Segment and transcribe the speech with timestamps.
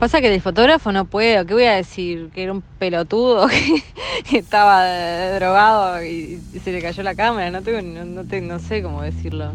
[0.00, 2.30] Pasa que el fotógrafo no puede, ¿qué voy a decir?
[2.34, 3.46] Que era un pelotudo
[4.30, 4.82] que, estaba
[5.34, 9.52] drogado y se le cayó la cámara, no, tengo, no, no sé cómo decirlo.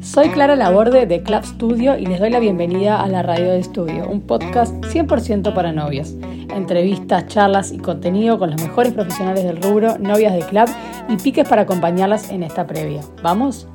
[0.00, 3.58] Soy Clara Laborde de Club Studio y les doy la bienvenida a la Radio de
[3.58, 6.14] Estudio, un podcast 100% para novias.
[6.54, 10.68] Entrevistas, charlas y contenido con los mejores profesionales del rubro, novias de club
[11.08, 13.00] y piques para acompañarlas en esta previa.
[13.20, 13.66] ¿Vamos?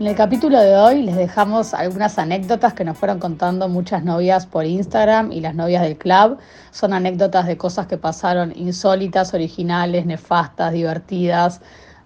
[0.00, 4.46] En el capítulo de hoy les dejamos algunas anécdotas que nos fueron contando muchas novias
[4.46, 6.38] por Instagram y las novias del club.
[6.70, 11.60] Son anécdotas de cosas que pasaron insólitas, originales, nefastas, divertidas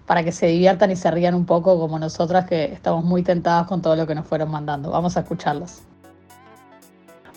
[0.04, 3.66] para que se diviertan y se rían un poco como nosotras que estamos muy tentadas
[3.68, 4.90] con todo lo que nos fueron mandando.
[4.90, 5.82] Vamos a escucharlos.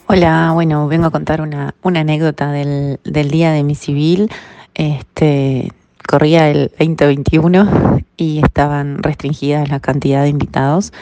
[0.07, 4.31] Hola, bueno, vengo a contar una, anécdota del, día de mi civil.
[4.73, 5.71] Este,
[6.07, 10.93] corría el 2021 y estaban restringidas la cantidad de invitados.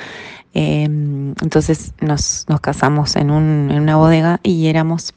[0.53, 5.13] Em, entonces nos, nos casamos en, un, una bodega y éramos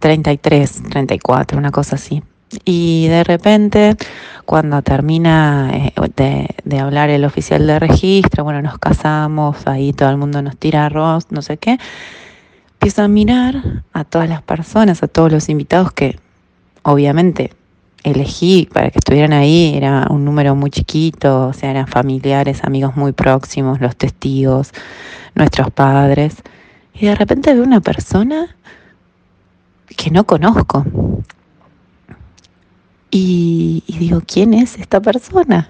[0.00, 2.22] 33, 34, una cosa así.
[2.64, 3.96] Y de repente,
[4.44, 5.92] cuando termina eh,
[6.64, 10.86] de, hablar el oficial de registro, bueno, nos casamos, ahí todo el mundo nos tira
[10.86, 11.78] arroz, no sé qué,
[12.74, 16.18] empiezo a mirar a todas las personas, a todos los invitados que
[16.82, 17.52] obviamente
[18.02, 22.96] elegí para que estuvieran ahí, era un número muy chiquito, o sea, eran familiares, amigos
[22.96, 24.72] muy próximos, los testigos,
[25.34, 26.42] nuestros padres.
[26.94, 28.56] Y de repente veo una persona
[29.96, 30.84] que no conozco,
[33.14, 35.68] y, digo, ¿quién es esta persona?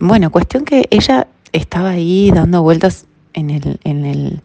[0.00, 4.42] Bueno, cuestión que ella estaba ahí dando vueltas en el, en el,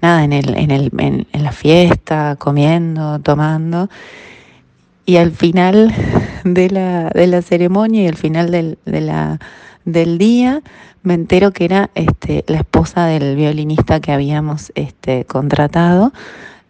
[0.00, 3.88] nada, en el, en el, en, la fiesta, comiendo, tomando.
[5.12, 5.92] Y al final
[6.42, 8.78] de la, de la ceremonia y al final del,
[9.84, 10.62] del día,
[11.02, 16.14] me entero que era este, la esposa del violinista que habíamos este, contratado,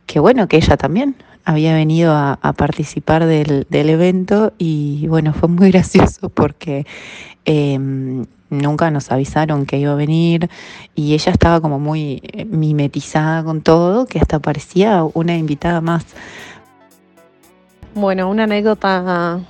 [0.07, 5.71] que bueno, que ella también había venido a, participar del, evento y bueno, fue muy
[5.71, 6.85] gracioso porque
[7.45, 10.51] em, nunca nos avisaron que iba a venir
[10.97, 16.05] y ella estaba como muy mimetizada con todo, que hasta parecía una invitada más.
[17.95, 19.41] Bueno, una anécdota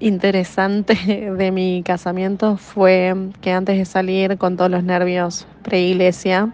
[0.00, 0.96] interesante
[1.38, 6.52] de mi casamiento fue que antes de salir con todos los nervios pre-iglesia,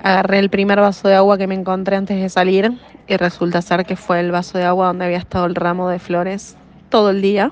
[0.00, 2.78] agarré el primer vaso de agua que me encontré antes de salir
[3.08, 5.98] y resulta ser que fue el vaso de agua donde había estado el ramo de
[5.98, 6.56] flores
[6.88, 7.50] todo el día,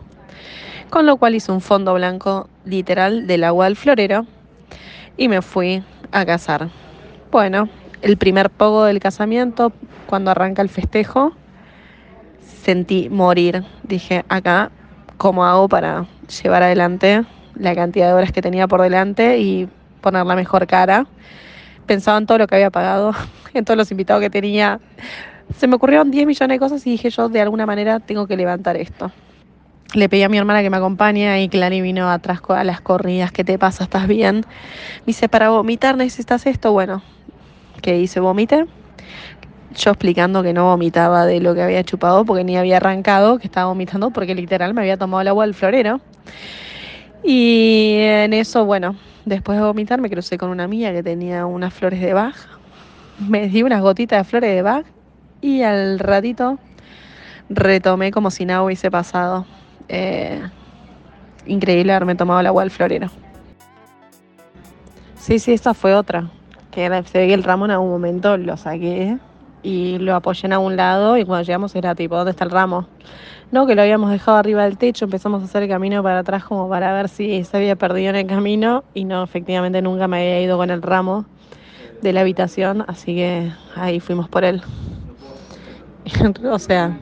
[0.90, 4.26] con lo cual hice un fondo blanco literal del agua del florero
[5.16, 5.82] y me fui
[6.12, 6.68] a casar.
[7.32, 7.68] Bueno,
[8.00, 9.72] el primer pogo del casamiento,
[10.06, 11.32] cuando arranca el festejo,
[12.62, 13.64] sentí morir.
[13.82, 14.70] Dije, acá,
[15.16, 16.06] ¿cómo hago para
[16.42, 19.68] llevar adelante la cantidad de horas que tenía por delante y
[20.00, 21.06] poner la mejor cara?
[21.86, 23.12] Pensaba en todo lo que había pagado,
[23.54, 24.80] en todos los invitados que tenía,
[25.56, 28.36] se me ocurrieron 10 millones de cosas y dije yo de alguna manera tengo que
[28.36, 29.10] levantar esto.
[29.94, 33.32] Le pedí a mi hermana que me acompañe y Clary vino atrás a las corridas.
[33.32, 33.84] ¿Qué te pasa?
[33.84, 34.44] ¿Estás bien?
[35.04, 36.70] Dice, para vomitar necesitas esto.
[36.72, 37.02] Bueno,
[37.82, 38.20] ¿qué hice?
[38.20, 38.66] Vomité.
[39.76, 43.46] Yo explicando que no vomitaba de lo que había chupado porque ni había arrancado, que
[43.46, 46.00] estaba vomitando porque literal me había tomado el agua del florero.
[47.22, 51.72] Y en eso, bueno, después de vomitar me crucé con una amiga que tenía unas
[51.72, 52.34] flores de Bach.
[53.20, 54.86] Me di unas gotitas de flores de Bach
[55.40, 56.58] y al ratito
[57.48, 59.46] retomé como si nada hubiese pasado.
[59.88, 60.40] Eh,
[61.46, 63.08] increíble haberme tomado el agua del florero.
[65.16, 66.28] Sí, sí, esta fue otra.
[66.70, 69.18] Que se ve que el ramo en algún momento lo saqué
[69.62, 72.86] y lo apoyé en algún lado y cuando llegamos era tipo, ¿dónde está el ramo?
[73.52, 76.44] No, que lo habíamos dejado arriba del techo, empezamos a hacer el camino para atrás
[76.44, 80.18] como para ver si se había perdido en el camino y no, efectivamente nunca me
[80.18, 81.26] había ido con el ramo
[82.00, 84.62] de la habitación, así que ahí fuimos por él.
[86.50, 86.96] o sea,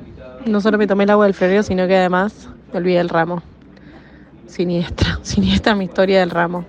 [0.47, 3.43] no solo me tomé el agua del florero, sino que además me olvidé del ramo.
[4.47, 6.65] Siniestra, siniestra mi historia del ramo.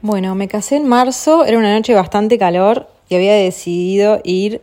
[0.00, 4.62] Bueno, me casé en marzo, era una noche bastante calor y había decidido ir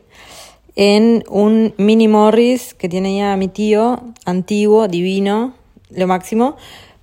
[0.76, 5.54] en un mini Morris que tenía mi tío, antiguo, divino,
[5.92, 6.58] lo máximo,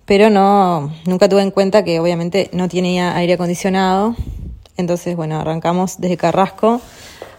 [0.05, 4.17] pero no, nunca tuve en cuenta que obviamente no tenía aire acondicionado.
[4.77, 6.81] Entonces, bueno, arrancamos desde Carrasco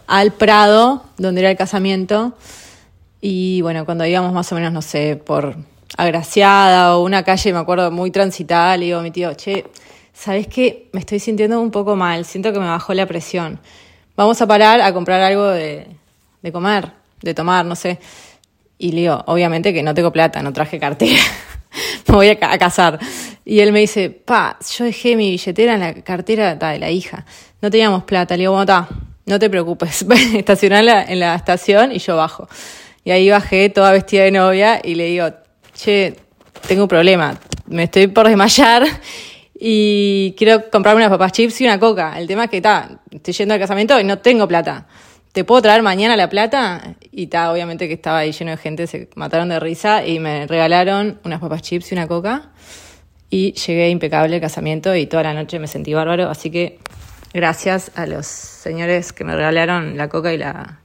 [0.07, 2.33] al Prado, donde era el casamiento.
[3.19, 5.57] Y bueno, cuando íbamos más o menos, no sé, por
[5.97, 9.65] Agraciada o una calle, me acuerdo, muy transitada, le digo a mi tío, che,
[10.13, 10.89] ¿sabes qué?
[10.93, 13.59] Me estoy sintiendo un poco mal, siento que me bajó la presión.
[14.15, 15.87] Vamos a parar a comprar algo de,
[16.41, 16.91] de comer,
[17.21, 17.99] de tomar, no sé.
[18.77, 21.21] Y le digo, obviamente que no tengo plata, no traje cartera,
[22.07, 22.99] me voy a, casar.
[23.45, 27.25] Y él me dice, pa, yo dejé mi billetera en la cartera de la hija,
[27.61, 28.35] no teníamos plata.
[28.35, 28.87] Le digo, bueno, está,
[29.25, 32.49] no te preocupes, estacionala en la estación y yo bajo.
[33.03, 35.29] Y ahí bajé toda vestida de novia y le digo,
[35.73, 36.15] che,
[36.67, 38.83] tengo un problema, me estoy por desmayar
[39.63, 42.17] y quiero comprarme unas papas chips y una coca.
[42.17, 44.87] El tema es que está, estoy yendo al casamiento y no tengo plata.
[45.33, 46.95] ¿Te puedo traer mañana la plata?
[47.11, 50.47] Y está, obviamente que estaba ahí lleno de gente, se mataron de risa y me
[50.47, 52.49] regalaron unas papas chips y una coca.
[53.29, 56.31] Y llegué impecable al casamiento y toda la noche me sentí bárbaro.
[56.31, 56.79] Así que
[57.31, 60.79] gracias a los señores que me regalaron la coca y, la,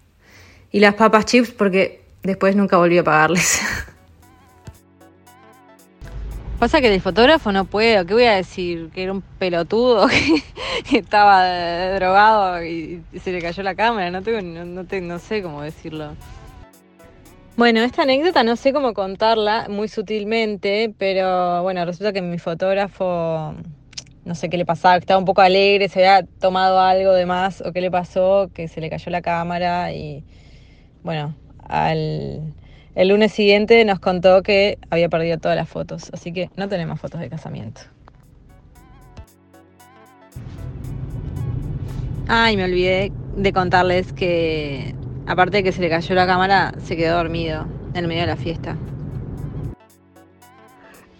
[0.71, 3.59] y las papas chips porque después nunca volví a pagarles.
[6.59, 8.89] Pasa que el fotógrafo no puedo, ¿qué voy a decir?
[8.95, 10.07] Que era un pelotudo,
[10.89, 11.45] que, estaba
[11.97, 16.15] drogado y se le cayó la cámara, no, tengo, no, no, no sé cómo decirlo.
[17.59, 23.55] Bueno, esta anécdota no sé cómo contarla muy sutilmente, pero bueno, resulta que mi fotógrafo,
[24.25, 27.61] no sé qué le pasaba, estaba un poco alegre, se había tomado algo de más
[27.61, 30.25] o qué le pasó, que se le cayó la cámara y
[31.03, 31.35] bueno,
[31.69, 32.55] al
[32.97, 36.99] el lunes siguiente nos contó que había perdido todas las fotos, así que no tenemos
[36.99, 37.83] fotos de casamiento.
[42.27, 44.95] Ay, me olvidé de contarles que,
[45.27, 48.29] aparte de que se le cayó la cámara, se quedó dormido en el medio de
[48.29, 48.77] la fiesta.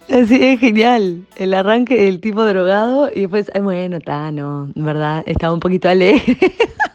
[0.07, 1.27] Sí, es genial.
[1.35, 5.59] El arranque del tipo drogado y después, ay, bueno, está, no, en verdad, estaba un
[5.59, 6.37] poquito alegre.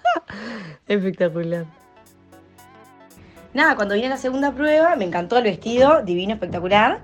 [0.89, 1.67] Espectacular.
[3.55, 7.01] Nada, cuando vine a la segunda prueba, me encantó el vestido, divino, espectacular.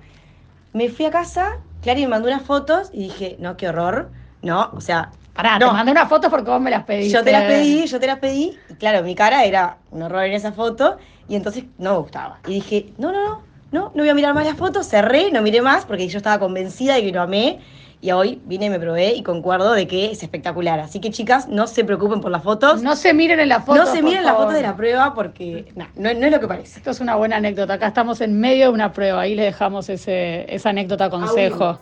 [0.73, 4.11] Me fui a casa, Clary me mandó unas fotos y dije, no, qué horror.
[4.43, 5.11] No, o sea.
[5.35, 5.69] Pará, no.
[5.69, 7.13] te mandé unas fotos porque vos me las pediste.
[7.13, 8.59] Yo te las pedí, yo te las pedí.
[8.71, 10.99] Y claro, mi cara era un horror en esa foto.
[11.29, 12.39] Y entonces no me gustaba.
[12.47, 14.89] Y dije, no, no, no, no, no voy a mirar más las fotos.
[14.89, 17.61] Cerré, no miré más porque yo estaba convencida de que lo amé.
[18.01, 20.79] Y hoy vine y me probé y concuerdo de que es espectacular.
[20.79, 22.81] Así que chicas, no se preocupen por las fotos.
[22.81, 23.79] No se miren en la foto.
[23.79, 26.47] No se miren las fotos de la prueba porque nah, no, no, es lo que
[26.47, 26.79] parece.
[26.79, 27.75] Esto es una buena anécdota.
[27.75, 29.23] Acá estamos en medio de una prueba.
[29.23, 31.81] Ahí le dejamos ese, esa anécdota consejo.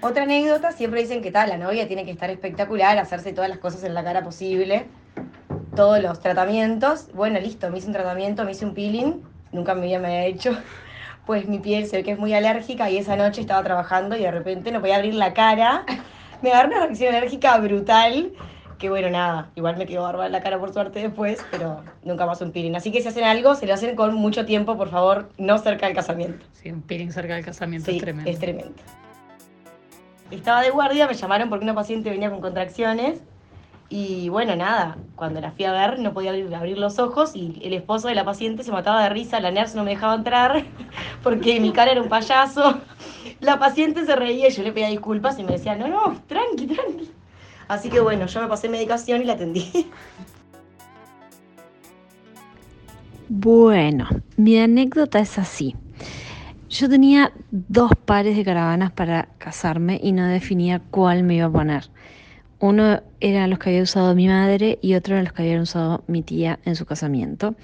[0.00, 3.58] Otra anécdota, siempre dicen que tal, la novia tiene que estar espectacular, hacerse todas las
[3.58, 4.86] cosas en la cara posible,
[5.74, 7.08] todos los tratamientos.
[7.14, 10.06] Bueno, listo, me hice un tratamiento, me hice un peeling, nunca en mi vida me
[10.06, 10.56] había hecho
[11.28, 14.20] pues mi piel se ve que es muy alérgica y esa noche estaba trabajando y
[14.20, 15.84] de repente no podía abrir la cara.
[16.42, 18.32] Me agarró una reacción alérgica brutal.
[18.78, 22.24] Que bueno, nada, igual me quedó barba en la cara por suerte después, pero nunca
[22.26, 22.76] más un peeling.
[22.76, 25.86] Así que si hacen algo, se lo hacen con mucho tiempo, por favor, no cerca
[25.86, 26.46] del casamiento.
[26.52, 28.30] Sí, un peeling cerca del casamiento sí, es tremendo.
[28.30, 28.74] Es tremendo.
[30.30, 33.20] Estaba de guardia, me llamaron porque una paciente venía con contracciones
[33.90, 37.72] y bueno, nada, cuando la fui a ver no podía abrir, los ojos y el
[37.72, 40.64] esposo de la paciente se mataba de risa, la nurse no me dejaba entrar
[41.22, 42.80] porque mi cara era un payaso.
[43.40, 46.66] La paciente se reía y yo le pedía disculpas y me decía, no, no, tranqui,
[46.66, 47.10] tranqui.
[47.68, 49.88] Así que bueno, yo me pasé medicación y la atendí.
[53.30, 55.76] Bueno, mi anécdota es así.
[56.70, 61.50] Yo tenía dos pares de caravanas para casarme y no definía cuál me iba a
[61.50, 61.90] poner.
[62.60, 66.02] Uno era los que había usado mi madre y otro era los que había usado
[66.06, 67.54] mi tía en su casamiento.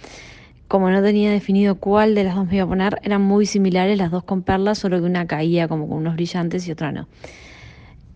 [0.68, 3.98] Como no tenía definido cuál de las dos me iba a poner, eran muy similares
[3.98, 7.08] las dos con perlas, solo que una caía como con unos brillantes y otra no.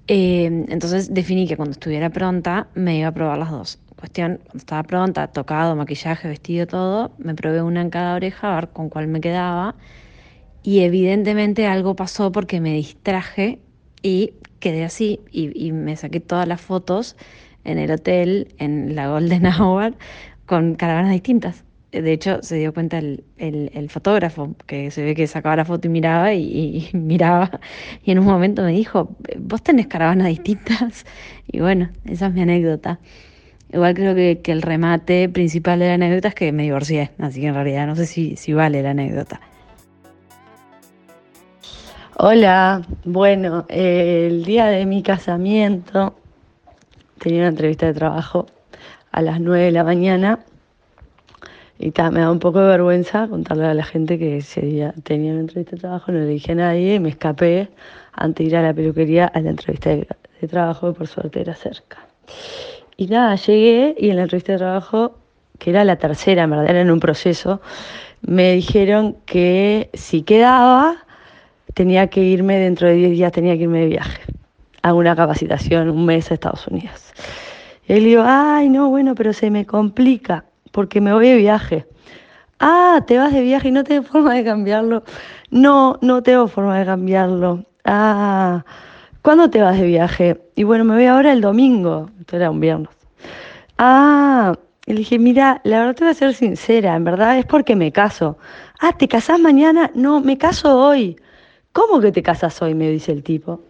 [0.06, 3.78] Eh, entonces definí que cuando estuviera pronta me iba a probar las dos.
[3.96, 8.54] Cuestión, cuando estaba pronta, tocado, maquillaje, vestido, todo, me probé una en cada oreja a
[8.54, 9.74] ver con cuál me quedaba.
[10.62, 13.60] Y evidentemente algo pasó porque me distraje
[14.02, 17.16] y quedé así y, me saqué todas las fotos
[17.64, 19.94] en el hotel, en la Golden Hour,
[20.46, 21.64] con caravanas distintas.
[21.90, 25.90] De hecho, se dio cuenta el, fotógrafo, que se ve que sacaba la foto y
[25.90, 27.60] miraba y, y, miraba.
[28.04, 31.04] Y en un momento me dijo, vos tenés caravanas distintas.
[31.50, 33.00] Y bueno, esa es mi anécdota.
[33.72, 37.40] Igual creo que, que el remate principal de la anécdota es que me divorcié, así
[37.40, 39.40] que en realidad no sé si, si vale la anécdota.
[42.20, 46.16] Hola, bueno, el día de mi casamiento
[47.20, 48.46] tenía una entrevista de trabajo
[49.12, 50.40] a las 9 de la mañana
[51.78, 55.30] y me da un poco de vergüenza contarle a la gente que ese día tenía
[55.30, 57.68] una entrevista de trabajo, no le dije a nadie y me escapé
[58.14, 60.08] antes de ir a la peluquería a la entrevista de,
[60.40, 61.98] de trabajo que por suerte era cerca.
[62.96, 65.18] Y nada, llegué y en la entrevista de trabajo,
[65.60, 67.60] que era la tercera, en verdad era en un proceso,
[68.22, 71.04] me dijeron que si quedaba
[71.74, 74.22] tenía que irme dentro de 10 días, tenía que irme de viaje
[74.82, 77.12] a una capacitación, un mes a Estados Unidos.
[77.86, 81.86] Y él digo, ay, no, bueno, pero se me complica porque me voy de viaje.
[82.60, 85.02] Ah, te vas de viaje y no tengo forma de cambiarlo.
[85.50, 87.64] No, no tengo forma de cambiarlo.
[87.84, 88.64] Ah,
[89.22, 90.40] ¿cuándo te vas de viaje?
[90.54, 92.10] Y bueno, me voy ahora el domingo.
[92.20, 92.90] Esto era un viernes.
[93.78, 94.54] Ah,
[94.86, 97.76] y le dije, mira, la verdad te voy a ser sincera, en verdad es porque
[97.76, 98.38] me caso.
[98.80, 99.90] Ah, ¿te casás mañana?
[99.94, 101.16] No, me caso hoy.
[101.78, 102.74] ¿Cómo que te casas hoy?
[102.74, 103.60] me dice el tipo.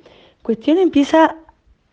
[0.40, 1.36] Cuestión empieza,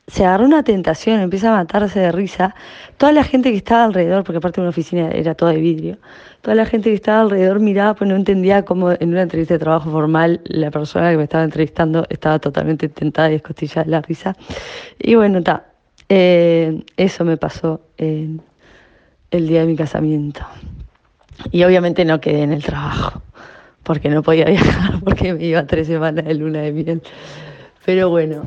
[0.08, 2.56] se agarró una tentación, empieza a matarse de risa.
[2.96, 5.98] Toda la gente que estaba alrededor, porque aparte de una oficina era toda de vidrio,
[6.40, 9.60] toda la gente que estaba alrededor miraba, pues no entendía cómo en una entrevista de
[9.60, 14.02] trabajo formal la persona que me estaba entrevistando estaba totalmente tentada y escostilla de la
[14.02, 14.38] risa.
[14.98, 15.66] Y bueno, está.
[16.08, 18.42] Eh, eso me pasó en
[19.32, 20.46] el día de mi casamiento.
[21.52, 23.22] Y obviamente no quedé en el trabajo,
[23.86, 27.04] porque no podía viajar, porque me iba tres semanas de luna de miel.
[27.86, 28.44] Pero bueno.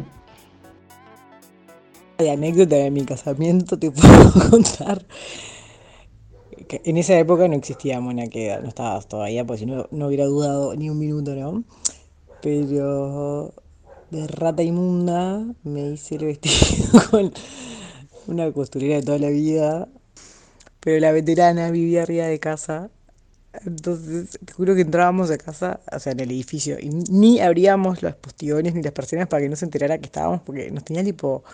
[2.19, 5.07] De anécdota de mi casamiento te puedo contar.
[6.71, 10.75] En esa época no existía Monaqueda, no estabas todavía, porque si no, no hubiera dudado
[10.75, 11.65] ni un minuto, ¿no?
[12.43, 13.55] Pero
[14.11, 17.33] de rata inmunda me hice el vestido con
[18.27, 19.89] una costurera de toda la vida,
[20.81, 22.91] pero la veterana vivía arriba de casa,
[23.53, 28.15] entonces juro que entrábamos a casa, o sea, en el edificio, y ni abríamos los
[28.17, 31.45] postiones ni las persianas para que no se enterara que estábamos, porque nos tenía tipo...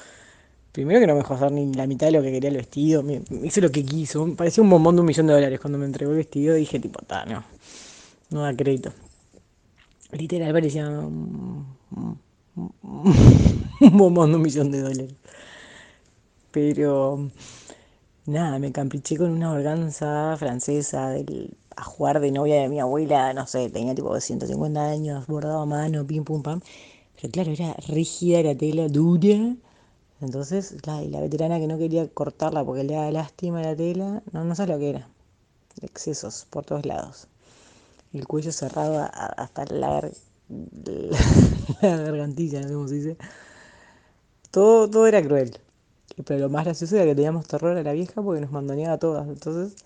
[0.73, 3.05] Primero que no me dejó hacer ni la mitad de lo que quería el vestido,
[3.05, 5.87] me, hizo lo que quiso, parecía un bombón de un millón de dólares cuando me
[5.87, 7.45] entregó el vestido, dije tipo, ta, no,
[8.31, 8.93] no da crédito.
[10.11, 11.79] Literal parecía un,
[13.81, 15.15] bombón de un millón de dólares.
[16.51, 17.31] Pero
[18.27, 23.47] nada, me campriché con una organza francesa del ajuar de novia de mi abuela, no
[23.47, 26.61] sé, tenía tipo 150 años, bordado a mano, pim pum pam.
[27.17, 29.57] Pero claro, era rígida la tela, dura.
[30.21, 34.23] Entonces, la, y la veterana que no quería cortarla porque le daba lástima la tela,
[34.33, 35.09] no, no sabes lo que era.
[35.83, 37.29] Excesos por todos lados.
[38.15, 40.13] El cuello cerrado a- a- hasta la, gar-
[41.83, 43.17] la gargantilla, no sé cómo se dice.
[44.51, 45.59] Todo, todo era cruel.
[46.27, 48.99] Pero lo más gracioso era que teníamos terror a la vieja porque nos mandoneaba a
[48.99, 49.29] todas.
[49.29, 49.77] Entonces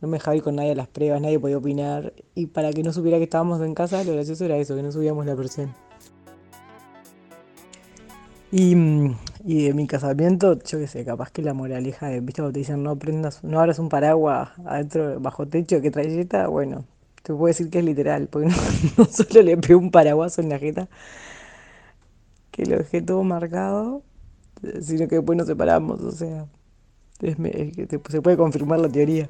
[0.00, 2.12] no me dejaba ir con nadie a las pruebas, nadie podía opinar.
[2.34, 4.92] Y para que no supiera que estábamos en casa, lo gracioso era eso, que no
[4.92, 5.74] subíamos la presión.
[8.52, 12.42] Y, mm, y de mi casamiento, yo qué sé, capaz que la moraleja de, viste,
[12.42, 16.84] cuando te dicen no prendas, no abras un paraguas adentro, bajo techo que trae bueno,
[17.22, 18.48] te puedo decir que es literal, porque
[18.98, 20.88] no, solo le pegó un paraguaso en la jeta,
[22.50, 24.02] que lo dejé todo marcado,
[24.80, 26.46] sino que después nos separamos, o sea,
[27.20, 29.28] se puede confirmar la teoría.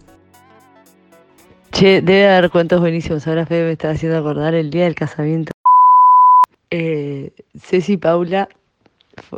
[1.78, 3.26] Che, debe haber cuentos buenísimos.
[3.26, 5.52] Ahora Fede me está haciendo acordar el día del casamiento.
[6.70, 8.48] Eh, Ceci Paula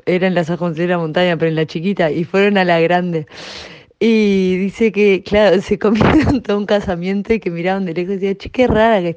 [0.07, 3.27] eran las ojos de la montaña, pero en la chiquita, y fueron a la grande.
[3.99, 8.19] Y dice que, claro, se comieron todo un casamiento y que miraban de lejos y
[8.19, 9.17] decían, che, qué rara que.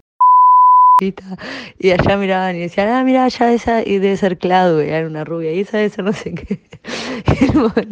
[1.78, 5.26] Y allá miraban y decían, ah, mira, allá esa y debe ser Claudia, era una
[5.26, 6.60] rubia, y esa debe ser no sé qué.
[7.40, 7.46] Y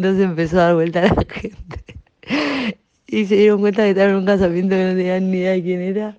[0.03, 1.83] en se empezó a dar vuelta a la gente.
[3.11, 5.63] Y se dieron cuenta que estaban en un casamiento que no tenían ni idea de
[5.63, 6.17] quién era.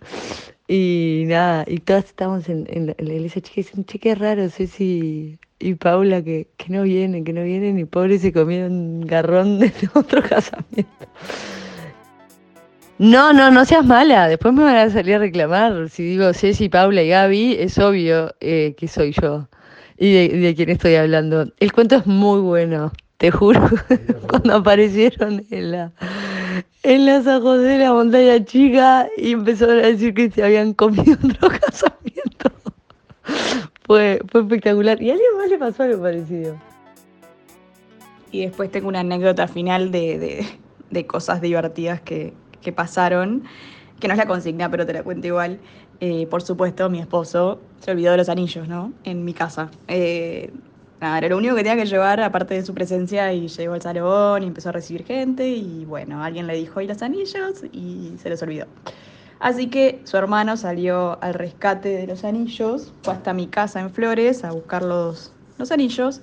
[0.67, 3.99] Y nada, y todas estábamos en, en la, en la iglesia chica y dicen, che,
[3.99, 8.33] qué raro, Ceci y Paula que, que no vienen, que no vienen, y pobre se
[8.33, 11.07] comieron un garrón de otro casamiento.
[12.99, 15.89] No, no, no seas mala, después me van a salir a reclamar.
[15.91, 19.49] Si digo Ceci, Paula y Gaby, es obvio eh, que soy yo
[19.97, 21.47] y de, de quién estoy hablando.
[21.61, 23.61] El cuento es muy bueno, te juro.
[24.29, 25.93] Cuando aparecieron en la
[26.83, 31.17] en la San de la montaña chica y empezaron a decir que se habían comido
[31.25, 32.51] otro casamiento.
[33.87, 35.01] Fue, fue espectacular.
[35.03, 36.57] Y a alguien más le pasó algo parecido.
[38.33, 40.47] Y después tengo una anécdota final de, de-
[40.91, 43.45] de cosas divertidas que, que pasaron,
[44.01, 45.59] que no es la consigna, pero te la cuento igual.
[46.01, 48.93] Eh, por supuesto, mi esposo se olvidó de los anillos, ¿no?
[49.05, 49.71] En mi casa.
[49.89, 50.51] Eh,
[51.01, 53.83] nada, era lo único que tenía que llevar, aparte de su presencia, y llegó al
[53.83, 57.65] salón y empezó a recibir gente, y bueno, alguien le dijo, ¿y los anillos?
[57.73, 58.67] Y se los olvidó.
[59.39, 63.91] Así que su hermano salió al rescate de los anillos, fue hasta mi casa en
[63.91, 66.21] Flores a buscar los, los anillos,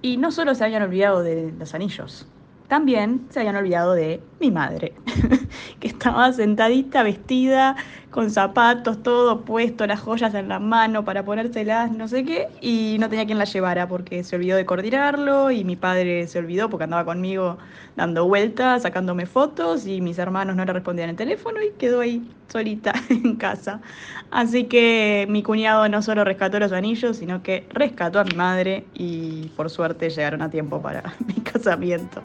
[0.00, 2.26] y no solo se habían olvidado de los anillos,
[2.68, 4.94] también se habían olvidado de mi madre,
[5.80, 7.76] que estaba sentadita, vestida,
[8.16, 12.96] con zapatos, todo puesto, las joyas en la mano para ponérselas, no sé qué, y
[12.98, 16.70] no tenía quien la llevara porque se olvidó de coordinarlo y mi padre se olvidó
[16.70, 17.58] porque andaba conmigo
[17.94, 22.26] dando vueltas, sacándome fotos y mis hermanos no le respondían el teléfono y quedó ahí
[22.48, 23.82] solita en casa.
[24.30, 28.86] Así que mi cuñado no solo rescató los anillos, sino que rescató a mi madre
[28.94, 32.22] y por suerte llegaron a tiempo para mi casamiento.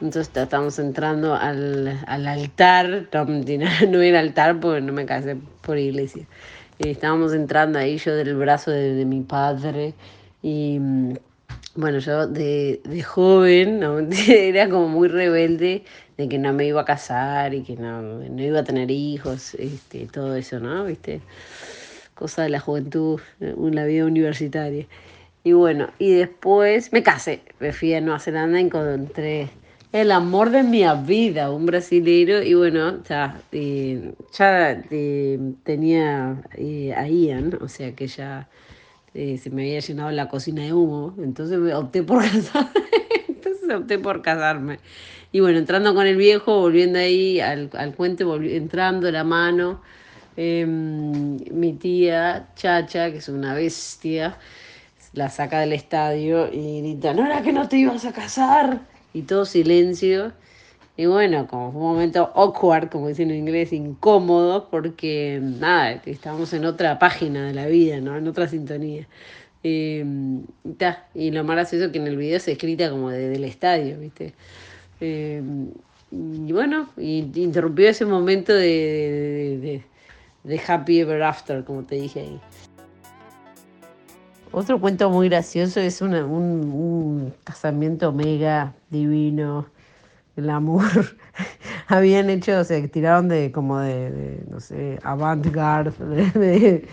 [0.00, 5.78] Entonces ta- estamos entrando al, al altar, no, era altar porque no me casé por
[5.78, 6.26] iglesia.
[6.78, 9.94] Eh, estábamos entrando ahí yo del brazo de, mi padre
[10.42, 11.14] y mm,
[11.76, 13.82] bueno, yo de, de joven
[14.28, 15.84] era como muy rebelde
[16.18, 19.54] de que no me iba a casar y que no, no iba a tener hijos,
[19.54, 20.84] este, todo eso, ¿no?
[20.84, 21.20] ¿Viste?
[22.14, 24.86] Cosa de la juventud, la vida universitaria.
[25.44, 29.48] Y bueno, y después me casé, me fui a Nueva Zelanda, encontré
[29.92, 36.42] el amor de mi vida, un brasilero, y bueno, ya, eh, ya eh, tenía
[36.96, 38.48] a Ian, o sea que ya
[39.14, 42.82] se me había llenado la cocina de humo, entonces opté por casarme,
[43.28, 44.78] entonces opté por casarme.
[45.32, 48.24] Y bueno, entrando con el viejo, volviendo ahí al, al puente,
[48.56, 49.82] entrando la mano,
[50.36, 54.38] em, mi tía Chacha, que es una bestia,
[55.12, 58.80] la saca del estadio y grita, no era que no te ibas a casar.
[59.16, 60.34] Y todo silencio.
[60.98, 66.52] Y bueno, como fue un momento awkward, como dicen en inglés, incómodo, porque nada, estábamos
[66.52, 68.14] en otra página de la vida, ¿no?
[68.14, 69.08] En otra sintonía.
[69.62, 70.42] Em,
[71.14, 74.34] y lo más gracioso que en el video se escrita como desde el estadio, ¿viste?
[75.00, 75.42] Eh,
[76.12, 79.82] y bueno, interrumpió ese momento de,
[80.44, 82.40] de, Happy Ever After, como te dije ahí.
[84.58, 89.66] Otro cuento muy gracioso es un, un, casamiento mega divino,
[90.34, 90.82] el amor.
[91.88, 95.92] Habían hecho, o sea, tiraron de como de, no sé, avant-garde,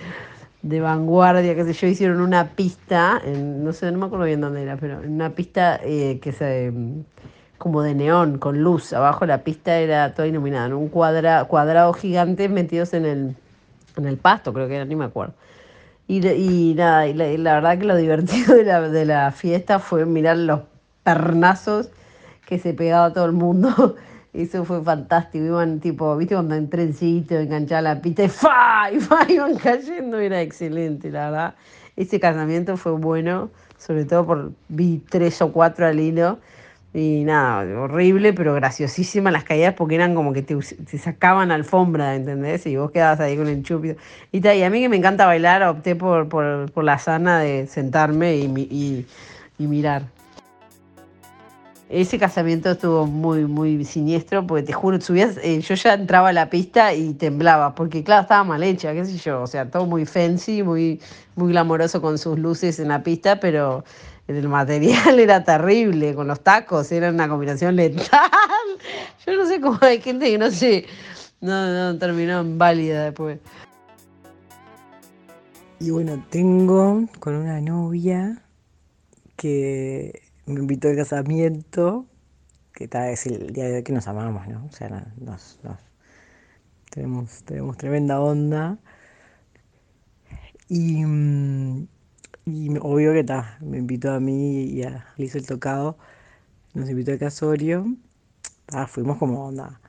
[0.61, 4.41] de, vanguardia, qué sé yo, hicieron una pista, en, no sé, no me acuerdo bien
[4.41, 6.73] dónde era, pero en una pista eh, que se
[7.57, 8.91] como de neón, con luz.
[8.91, 13.35] Abajo la pista era toda iluminada, en un cuadra, cuadrado gigante metidos en el,
[13.95, 15.35] en el pasto, creo que era, ni me acuerdo.
[16.07, 20.05] Y, y nada, y la, verdad que lo divertido de la, de la fiesta fue
[20.05, 20.61] mirar los
[21.03, 21.89] pernazos
[22.45, 23.95] que se pegaba todo el mundo.
[24.33, 25.45] Eso fue fantástico.
[25.45, 28.91] Iban tipo, viste, cuando en trencito, enganchaba la pista y ¡fa!
[28.91, 29.25] Y ¡fa!
[29.29, 30.19] iban cayendo.
[30.19, 31.55] Era excelente, la verdad.
[31.95, 36.39] Ese casamiento fue bueno, sobre todo por vi tres o cuatro al hilo
[36.93, 40.61] y nada, horrible, pero graciosísima las caídas porque eran como que te,
[40.99, 42.67] sacaban alfombra, ¿entendés?
[42.67, 43.95] Y vos quedabas ahí con el chúpido.
[44.31, 47.65] Y, y a mí que me encanta bailar, opté por, por, por la sana de
[47.65, 49.07] sentarme y, y,
[49.57, 50.03] y, mirar.
[51.93, 56.33] Ese casamiento estuvo muy, muy siniestro porque te juro, subías, eh, yo ya entraba a
[56.33, 59.85] la pista y temblaba, porque claro, estaba mal hecha, qué sé yo, o sea, todo
[59.85, 60.99] muy fancy, muy,
[61.35, 63.83] muy glamoroso con sus luces en la pista, pero
[64.27, 68.07] el material era terrible, con los tacos, era una combinación letal.
[69.27, 70.87] Yo no sé cómo hay gente que no sé,
[71.41, 73.37] no, no terminó en válida después.
[75.79, 78.41] Y bueno, tengo con una novia
[79.35, 82.05] que me invitó al casamiento,
[82.73, 84.65] que tal es el día de hoy que nos amamos, ¿no?
[84.65, 85.59] O sea, nos,
[86.89, 88.77] tenemos, tenemos tremenda onda.
[90.69, 91.87] Y, mm,
[92.45, 95.97] y obvio que está, me invitó a mí y a, hizo el tocado,
[96.73, 97.85] nos invitó a Casorio,
[98.87, 99.79] fuimos como onda,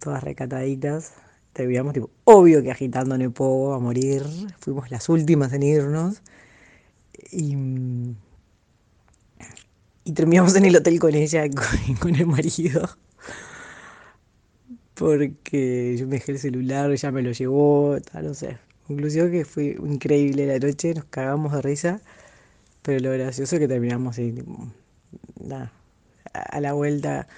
[0.00, 1.14] todas recataditas,
[1.52, 4.24] terminamos tipo, obvio que agitando Nepo a morir,
[4.58, 6.22] fuimos las últimas en irnos
[7.30, 7.56] y,
[10.04, 11.44] y terminamos en el hotel con ella
[11.88, 12.88] y con, el marido
[15.00, 18.58] porque yo me dejé el celular, ella me lo llevó, tal, no sé.
[18.86, 22.02] Conclusión que fue increíble la noche, nos cagamos de risa,
[22.82, 24.34] pero lo gracioso es que terminamos ahí,
[26.34, 27.28] a la vuelta,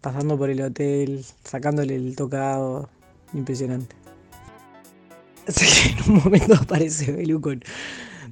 [0.00, 2.88] pasando por el hotel, sacándole el tocado,
[3.32, 3.96] impresionante.
[5.48, 7.64] Así que en un momento aparece Belu con,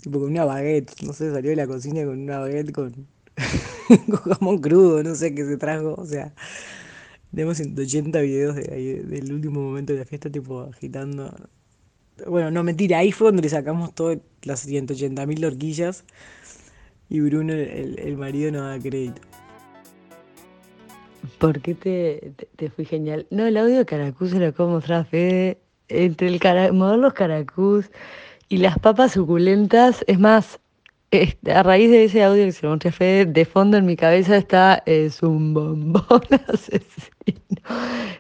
[0.00, 3.06] tipo, con una baguette, no sé, salió de la cocina con una baguette con,
[4.24, 6.34] jamón crudo, no sé qué se trajo, o sea,
[7.34, 11.34] tenemos 180 videos de del último momento de la fiesta, tipo agitando
[12.26, 16.04] bueno, no mentira, ahí fue donde le sacamos todas las 180 mil horquillas
[17.08, 19.20] y Bruno, el, marido, no da crédito.
[21.38, 23.26] ¿Por qué te, te, fui genial?
[23.30, 25.58] No, el audio de Caracús se lo de mostrar a Fede.
[25.88, 27.90] Entre el cara, los Caracús
[28.52, 30.60] y las papas suculentas, es más,
[31.54, 34.36] a raíz de ese audio que se mostré a Fede, de fondo en mi cabeza
[34.36, 36.20] está es un bombón
[36.52, 37.62] asesino,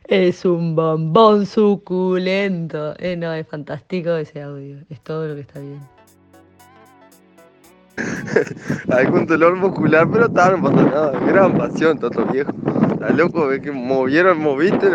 [0.04, 2.94] es un bombón suculento.
[2.98, 5.80] Eh, no, es fantástico ese audio, es todo lo que está bien.
[8.88, 11.12] Algún dolor muscular, pero tal, no nada.
[11.26, 12.52] Gran pasión, todo viejo.
[12.90, 14.88] Está loco, ve que movieron, moviste,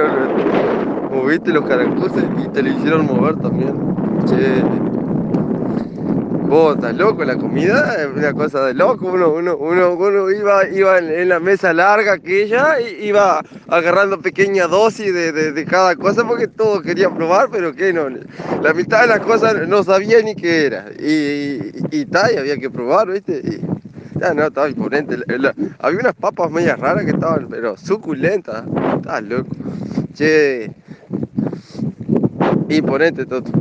[1.12, 3.76] moviste los caracuses y te lo hicieron mover también.
[4.26, 4.87] Che.
[6.48, 9.08] Vos loco, la comida es una cosa de loco.
[9.08, 14.70] Uno, uno, uno, uno iba, iba en, la mesa larga aquella y iba agarrando pequeñas
[14.70, 18.08] dosis de, de, cada cosa porque todo quería probar, pero que no.
[18.62, 20.86] La mitad de las cosas no sabía ni qué era.
[20.98, 23.60] Y, y, y, y había que probar, ¿viste?
[24.24, 25.18] Ah, no, estaba imponente.
[25.80, 28.64] Había unas papas medias raras que estaban, pero suculentas.
[28.96, 29.50] Estás loco.
[30.14, 30.72] Che.
[32.70, 33.52] Imponente, Toto.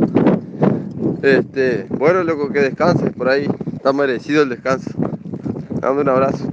[1.27, 3.49] Este, bueno, loco, que descanses por ahí.
[3.75, 4.93] Está merecido el descanso.
[4.93, 6.49] Te mando un abrazo.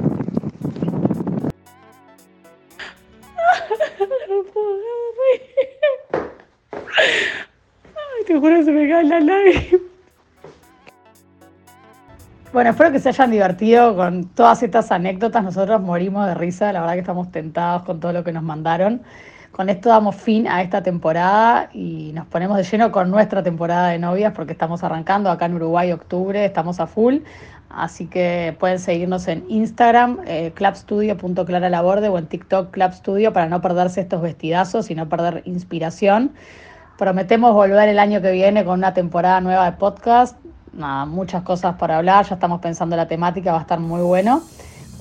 [6.12, 6.20] Ay,
[8.26, 9.82] te juro que se me caen las lágrimas.
[12.52, 15.44] Bueno, espero que se hayan divertido con todas estas anécdotas.
[15.44, 19.04] Nosotros morimos de risa, la verdad que estamos tentados con todo lo que nos mandaron.
[19.54, 23.90] Con esto damos fin a esta temporada y nos ponemos de lleno con nuestra temporada
[23.90, 27.18] de novias porque estamos arrancando acá en Uruguay octubre, estamos a full.
[27.70, 33.62] Así que pueden seguirnos en Instagram, eh, clubstudio.claralaborde o en TikTok Club Studio para no
[33.62, 36.32] perderse estos vestidazos y no perder inspiración.
[36.98, 40.36] Prometemos volver el año que viene con una temporada nueva de podcast.
[41.06, 44.42] Muchas cosas por hablar, ya estamos pensando la temática, va a estar muy bueno.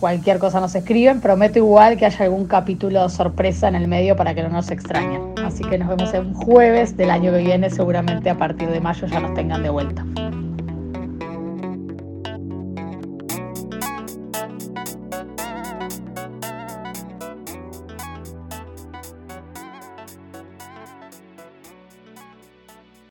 [0.03, 4.35] Cualquier cosa nos escriben, prometo igual que haya algún capítulo sorpresa en el medio para
[4.35, 5.33] que no nos extrañen.
[5.45, 9.07] Así que nos vemos en jueves del año que viene, seguramente a partir de mayo
[9.07, 10.05] ya nos tengan de vuelta.